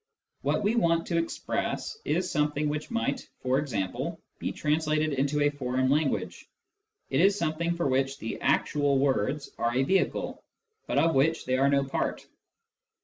What 0.41 0.63
we 0.63 0.73
want 0.73 1.05
to 1.05 1.17
express 1.19 1.99
is 2.05 2.27
something 2.31 2.69
which 2.69 2.89
might 2.89 3.29
(for 3.43 3.59
example) 3.59 4.19
be 4.39 4.51
translated 4.51 5.13
into 5.13 5.41
a 5.41 5.51
foreign 5.51 5.91
language; 5.91 6.47
it 7.11 7.21
is 7.21 7.37
something 7.37 7.75
for 7.75 7.87
which 7.87 8.17
the 8.17 8.41
actual 8.41 8.97
words 8.97 9.51
are 9.59 9.75
a 9.75 9.83
vehicle, 9.83 10.43
but 10.87 10.97
of 10.97 11.13
which 11.13 11.45
they 11.45 11.55
are 11.59 11.69
no 11.69 11.83
part. 11.83 12.25